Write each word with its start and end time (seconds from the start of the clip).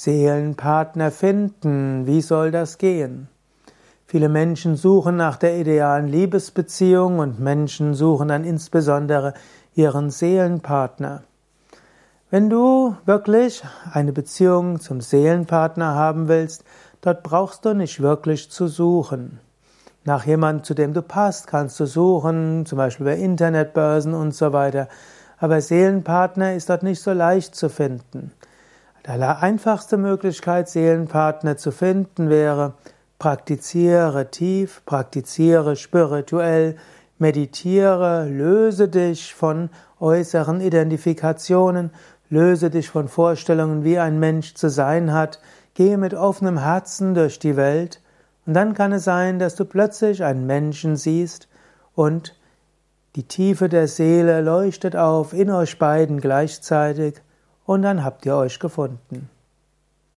Seelenpartner 0.00 1.10
finden. 1.10 2.06
Wie 2.06 2.20
soll 2.20 2.52
das 2.52 2.78
gehen? 2.78 3.26
Viele 4.06 4.28
Menschen 4.28 4.76
suchen 4.76 5.16
nach 5.16 5.38
der 5.38 5.58
idealen 5.58 6.06
Liebesbeziehung 6.06 7.18
und 7.18 7.40
Menschen 7.40 7.94
suchen 7.94 8.28
dann 8.28 8.44
insbesondere 8.44 9.34
ihren 9.74 10.10
Seelenpartner. 10.10 11.24
Wenn 12.30 12.48
du 12.48 12.94
wirklich 13.06 13.64
eine 13.92 14.12
Beziehung 14.12 14.78
zum 14.78 15.00
Seelenpartner 15.00 15.96
haben 15.96 16.28
willst, 16.28 16.62
dort 17.00 17.24
brauchst 17.24 17.64
du 17.64 17.74
nicht 17.74 18.00
wirklich 18.00 18.52
zu 18.52 18.68
suchen. 18.68 19.40
Nach 20.04 20.24
jemandem, 20.24 20.62
zu 20.62 20.74
dem 20.74 20.92
du 20.92 21.02
passt, 21.02 21.48
kannst 21.48 21.80
du 21.80 21.86
suchen, 21.86 22.66
zum 22.66 22.78
Beispiel 22.78 23.06
bei 23.06 23.16
Internetbörsen 23.16 24.14
und 24.14 24.32
so 24.32 24.52
weiter. 24.52 24.86
Aber 25.38 25.60
Seelenpartner 25.60 26.54
ist 26.54 26.70
dort 26.70 26.84
nicht 26.84 27.02
so 27.02 27.12
leicht 27.12 27.56
zu 27.56 27.68
finden. 27.68 28.30
Die 29.08 29.22
einfachste 29.22 29.96
Möglichkeit, 29.96 30.68
Seelenpartner 30.68 31.56
zu 31.56 31.70
finden, 31.70 32.28
wäre, 32.28 32.74
praktiziere 33.18 34.30
tief, 34.30 34.82
praktiziere 34.84 35.76
spirituell, 35.76 36.76
meditiere, 37.18 38.28
löse 38.28 38.86
dich 38.90 39.34
von 39.34 39.70
äußeren 39.98 40.60
Identifikationen, 40.60 41.90
löse 42.28 42.68
dich 42.68 42.90
von 42.90 43.08
Vorstellungen, 43.08 43.82
wie 43.82 43.98
ein 43.98 44.20
Mensch 44.20 44.52
zu 44.52 44.68
sein 44.68 45.14
hat, 45.14 45.40
gehe 45.72 45.96
mit 45.96 46.12
offenem 46.12 46.58
Herzen 46.58 47.14
durch 47.14 47.38
die 47.38 47.56
Welt, 47.56 48.02
und 48.44 48.52
dann 48.52 48.74
kann 48.74 48.92
es 48.92 49.04
sein, 49.04 49.38
dass 49.38 49.54
du 49.54 49.64
plötzlich 49.64 50.22
einen 50.22 50.44
Menschen 50.46 50.96
siehst 50.96 51.48
und 51.94 52.34
die 53.16 53.22
Tiefe 53.22 53.70
der 53.70 53.88
Seele 53.88 54.42
leuchtet 54.42 54.96
auf 54.96 55.32
in 55.32 55.50
euch 55.50 55.78
beiden 55.78 56.20
gleichzeitig 56.20 57.22
und 57.68 57.82
dann 57.82 58.02
habt 58.02 58.24
ihr 58.24 58.34
euch 58.34 58.58
gefunden. 58.58 59.28